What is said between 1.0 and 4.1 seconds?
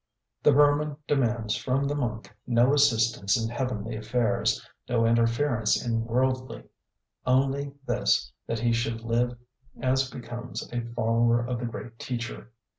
demands from the monk no assistance in heavenly